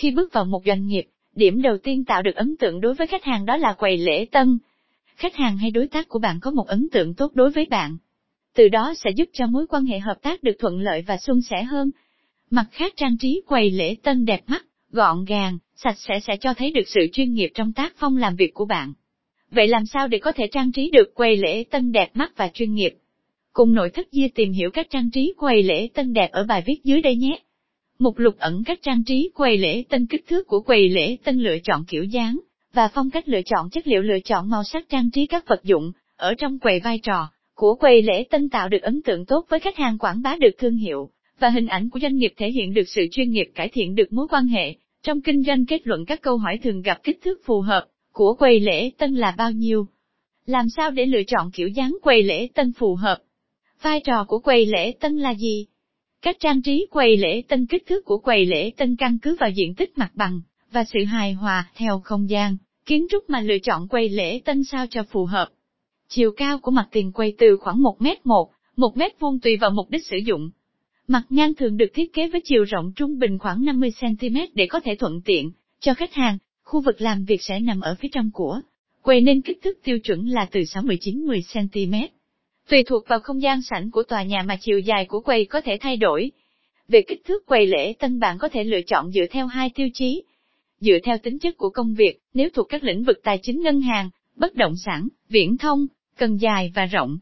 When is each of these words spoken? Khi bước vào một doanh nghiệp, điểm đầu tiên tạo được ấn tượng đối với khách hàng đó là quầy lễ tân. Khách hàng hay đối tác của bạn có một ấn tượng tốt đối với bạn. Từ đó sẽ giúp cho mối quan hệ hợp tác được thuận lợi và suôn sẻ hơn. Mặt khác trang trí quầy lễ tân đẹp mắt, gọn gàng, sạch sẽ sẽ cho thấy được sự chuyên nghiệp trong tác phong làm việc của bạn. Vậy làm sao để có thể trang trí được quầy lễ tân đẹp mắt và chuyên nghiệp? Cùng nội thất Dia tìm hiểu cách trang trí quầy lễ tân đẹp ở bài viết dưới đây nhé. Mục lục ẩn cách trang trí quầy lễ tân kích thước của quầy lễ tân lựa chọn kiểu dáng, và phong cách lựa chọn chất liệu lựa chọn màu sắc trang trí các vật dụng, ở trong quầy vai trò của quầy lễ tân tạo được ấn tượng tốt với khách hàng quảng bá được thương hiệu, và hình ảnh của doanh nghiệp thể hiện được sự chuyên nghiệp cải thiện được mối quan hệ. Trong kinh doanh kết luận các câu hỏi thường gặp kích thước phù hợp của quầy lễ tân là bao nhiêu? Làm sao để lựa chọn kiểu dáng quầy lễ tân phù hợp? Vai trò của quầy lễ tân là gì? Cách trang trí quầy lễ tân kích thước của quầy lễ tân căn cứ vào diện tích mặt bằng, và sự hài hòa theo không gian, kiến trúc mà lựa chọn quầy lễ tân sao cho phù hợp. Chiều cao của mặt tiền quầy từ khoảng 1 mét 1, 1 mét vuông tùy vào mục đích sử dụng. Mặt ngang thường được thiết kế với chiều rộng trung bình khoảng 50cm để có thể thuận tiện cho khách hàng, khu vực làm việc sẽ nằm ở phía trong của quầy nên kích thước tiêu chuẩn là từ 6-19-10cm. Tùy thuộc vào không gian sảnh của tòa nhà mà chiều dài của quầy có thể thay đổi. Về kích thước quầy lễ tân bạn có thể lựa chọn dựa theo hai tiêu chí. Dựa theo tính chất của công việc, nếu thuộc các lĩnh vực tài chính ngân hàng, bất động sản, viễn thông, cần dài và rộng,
Khi 0.00 0.10
bước 0.10 0.32
vào 0.32 0.44
một 0.44 0.62
doanh 0.66 0.86
nghiệp, 0.86 1.04
điểm 1.34 1.62
đầu 1.62 1.78
tiên 1.78 2.04
tạo 2.04 2.22
được 2.22 2.34
ấn 2.34 2.56
tượng 2.56 2.80
đối 2.80 2.94
với 2.94 3.06
khách 3.06 3.24
hàng 3.24 3.46
đó 3.46 3.56
là 3.56 3.72
quầy 3.72 3.96
lễ 3.96 4.26
tân. 4.30 4.58
Khách 5.16 5.36
hàng 5.36 5.58
hay 5.58 5.70
đối 5.70 5.86
tác 5.86 6.08
của 6.08 6.18
bạn 6.18 6.38
có 6.40 6.50
một 6.50 6.66
ấn 6.66 6.88
tượng 6.92 7.14
tốt 7.14 7.32
đối 7.34 7.50
với 7.50 7.66
bạn. 7.70 7.96
Từ 8.54 8.68
đó 8.68 8.94
sẽ 8.96 9.10
giúp 9.16 9.28
cho 9.32 9.46
mối 9.46 9.66
quan 9.66 9.84
hệ 9.84 9.98
hợp 9.98 10.22
tác 10.22 10.42
được 10.42 10.52
thuận 10.58 10.80
lợi 10.80 11.02
và 11.06 11.16
suôn 11.16 11.40
sẻ 11.42 11.62
hơn. 11.62 11.90
Mặt 12.50 12.64
khác 12.70 12.92
trang 12.96 13.16
trí 13.20 13.42
quầy 13.46 13.70
lễ 13.70 13.96
tân 14.02 14.24
đẹp 14.24 14.40
mắt, 14.46 14.64
gọn 14.90 15.24
gàng, 15.24 15.58
sạch 15.76 15.98
sẽ 15.98 16.20
sẽ 16.20 16.36
cho 16.40 16.54
thấy 16.54 16.70
được 16.70 16.88
sự 16.88 17.00
chuyên 17.12 17.32
nghiệp 17.32 17.50
trong 17.54 17.72
tác 17.72 17.92
phong 17.96 18.16
làm 18.16 18.36
việc 18.36 18.54
của 18.54 18.64
bạn. 18.64 18.92
Vậy 19.50 19.68
làm 19.68 19.86
sao 19.86 20.08
để 20.08 20.18
có 20.18 20.32
thể 20.32 20.46
trang 20.52 20.72
trí 20.72 20.90
được 20.90 21.14
quầy 21.14 21.36
lễ 21.36 21.64
tân 21.70 21.92
đẹp 21.92 22.10
mắt 22.14 22.32
và 22.36 22.50
chuyên 22.54 22.74
nghiệp? 22.74 22.94
Cùng 23.52 23.72
nội 23.72 23.90
thất 23.90 24.08
Dia 24.12 24.28
tìm 24.34 24.52
hiểu 24.52 24.70
cách 24.70 24.86
trang 24.90 25.10
trí 25.10 25.34
quầy 25.36 25.62
lễ 25.62 25.88
tân 25.94 26.12
đẹp 26.12 26.28
ở 26.32 26.44
bài 26.44 26.62
viết 26.66 26.80
dưới 26.84 27.02
đây 27.02 27.16
nhé. 27.16 27.40
Mục 28.00 28.18
lục 28.18 28.34
ẩn 28.38 28.64
cách 28.64 28.78
trang 28.82 29.04
trí 29.04 29.30
quầy 29.34 29.58
lễ 29.58 29.82
tân 29.88 30.06
kích 30.06 30.24
thước 30.28 30.46
của 30.46 30.60
quầy 30.60 30.88
lễ 30.88 31.16
tân 31.24 31.38
lựa 31.38 31.56
chọn 31.64 31.84
kiểu 31.88 32.04
dáng, 32.04 32.38
và 32.72 32.88
phong 32.94 33.10
cách 33.10 33.28
lựa 33.28 33.42
chọn 33.42 33.70
chất 33.70 33.86
liệu 33.86 34.02
lựa 34.02 34.20
chọn 34.24 34.50
màu 34.50 34.64
sắc 34.64 34.88
trang 34.88 35.10
trí 35.10 35.26
các 35.26 35.44
vật 35.48 35.64
dụng, 35.64 35.92
ở 36.16 36.34
trong 36.34 36.58
quầy 36.58 36.80
vai 36.80 36.98
trò 36.98 37.28
của 37.54 37.74
quầy 37.74 38.02
lễ 38.02 38.24
tân 38.30 38.48
tạo 38.48 38.68
được 38.68 38.82
ấn 38.82 39.02
tượng 39.02 39.26
tốt 39.26 39.46
với 39.48 39.60
khách 39.60 39.76
hàng 39.76 39.98
quảng 39.98 40.22
bá 40.22 40.36
được 40.40 40.50
thương 40.58 40.76
hiệu, 40.76 41.10
và 41.38 41.48
hình 41.48 41.66
ảnh 41.66 41.90
của 41.90 42.00
doanh 42.02 42.16
nghiệp 42.16 42.32
thể 42.36 42.50
hiện 42.50 42.74
được 42.74 42.88
sự 42.88 43.06
chuyên 43.10 43.30
nghiệp 43.30 43.50
cải 43.54 43.68
thiện 43.68 43.94
được 43.94 44.12
mối 44.12 44.26
quan 44.30 44.46
hệ. 44.46 44.74
Trong 45.02 45.20
kinh 45.20 45.42
doanh 45.42 45.66
kết 45.66 45.86
luận 45.86 46.04
các 46.04 46.22
câu 46.22 46.36
hỏi 46.36 46.58
thường 46.62 46.82
gặp 46.82 47.02
kích 47.02 47.18
thước 47.24 47.40
phù 47.44 47.60
hợp 47.60 47.86
của 48.12 48.34
quầy 48.34 48.60
lễ 48.60 48.90
tân 48.98 49.14
là 49.14 49.34
bao 49.38 49.52
nhiêu? 49.52 49.86
Làm 50.46 50.66
sao 50.76 50.90
để 50.90 51.06
lựa 51.06 51.22
chọn 51.26 51.50
kiểu 51.50 51.68
dáng 51.68 51.96
quầy 52.02 52.22
lễ 52.22 52.48
tân 52.54 52.72
phù 52.72 52.94
hợp? 52.94 53.18
Vai 53.82 54.00
trò 54.00 54.24
của 54.24 54.38
quầy 54.38 54.66
lễ 54.66 54.92
tân 55.00 55.16
là 55.16 55.34
gì? 55.34 55.66
Cách 56.22 56.36
trang 56.40 56.62
trí 56.62 56.86
quầy 56.90 57.16
lễ 57.16 57.42
tân 57.48 57.66
kích 57.66 57.86
thước 57.86 58.04
của 58.04 58.18
quầy 58.18 58.46
lễ 58.46 58.70
tân 58.76 58.96
căn 58.96 59.18
cứ 59.18 59.36
vào 59.40 59.50
diện 59.50 59.74
tích 59.74 59.98
mặt 59.98 60.10
bằng, 60.14 60.40
và 60.72 60.84
sự 60.84 61.04
hài 61.04 61.32
hòa 61.32 61.70
theo 61.76 62.00
không 62.04 62.30
gian, 62.30 62.56
kiến 62.86 63.06
trúc 63.10 63.30
mà 63.30 63.40
lựa 63.40 63.58
chọn 63.62 63.88
quầy 63.88 64.08
lễ 64.08 64.40
tân 64.44 64.64
sao 64.64 64.86
cho 64.90 65.02
phù 65.02 65.24
hợp. 65.24 65.48
Chiều 66.08 66.32
cao 66.36 66.58
của 66.58 66.70
mặt 66.70 66.88
tiền 66.90 67.12
quầy 67.12 67.34
từ 67.38 67.56
khoảng 67.56 67.82
1 67.82 68.02
mét 68.02 68.26
1, 68.26 68.50
1 68.76 68.96
mét 68.96 69.20
vuông 69.20 69.40
tùy 69.40 69.56
vào 69.56 69.70
mục 69.70 69.90
đích 69.90 70.06
sử 70.06 70.16
dụng. 70.16 70.50
Mặt 71.08 71.22
ngang 71.30 71.54
thường 71.54 71.76
được 71.76 71.90
thiết 71.94 72.12
kế 72.12 72.28
với 72.28 72.40
chiều 72.44 72.64
rộng 72.64 72.92
trung 72.96 73.18
bình 73.18 73.38
khoảng 73.38 73.62
50cm 73.62 74.46
để 74.54 74.66
có 74.66 74.80
thể 74.80 74.94
thuận 74.94 75.20
tiện 75.24 75.50
cho 75.80 75.94
khách 75.94 76.14
hàng, 76.14 76.38
khu 76.62 76.80
vực 76.80 77.00
làm 77.00 77.24
việc 77.24 77.42
sẽ 77.42 77.60
nằm 77.60 77.80
ở 77.80 77.96
phía 78.00 78.08
trong 78.12 78.30
của 78.32 78.60
quầy 79.02 79.20
nên 79.20 79.42
kích 79.42 79.58
thước 79.62 79.78
tiêu 79.84 79.98
chuẩn 79.98 80.26
là 80.26 80.48
từ 80.50 80.60
6-19-10cm. 80.60 82.08
Tùy 82.70 82.82
thuộc 82.82 83.08
vào 83.08 83.20
không 83.20 83.42
gian 83.42 83.62
sảnh 83.62 83.90
của 83.90 84.02
tòa 84.02 84.22
nhà 84.22 84.42
mà 84.42 84.56
chiều 84.60 84.78
dài 84.78 85.04
của 85.04 85.20
quầy 85.20 85.44
có 85.44 85.60
thể 85.60 85.78
thay 85.80 85.96
đổi. 85.96 86.30
Về 86.88 87.02
kích 87.02 87.24
thước 87.24 87.46
quầy 87.46 87.66
lễ 87.66 87.92
tân 87.98 88.20
bạn 88.20 88.38
có 88.38 88.48
thể 88.48 88.64
lựa 88.64 88.80
chọn 88.86 89.10
dựa 89.12 89.26
theo 89.30 89.46
hai 89.46 89.70
tiêu 89.74 89.88
chí. 89.94 90.22
Dựa 90.80 90.98
theo 91.04 91.18
tính 91.18 91.38
chất 91.38 91.56
của 91.56 91.70
công 91.70 91.94
việc, 91.94 92.18
nếu 92.34 92.48
thuộc 92.54 92.68
các 92.68 92.84
lĩnh 92.84 93.04
vực 93.04 93.20
tài 93.24 93.38
chính 93.42 93.62
ngân 93.62 93.80
hàng, 93.80 94.10
bất 94.36 94.54
động 94.54 94.74
sản, 94.76 95.08
viễn 95.28 95.56
thông, 95.58 95.86
cần 96.16 96.36
dài 96.36 96.72
và 96.74 96.86
rộng, 96.86 97.18